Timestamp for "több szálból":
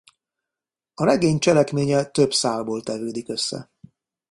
2.05-2.81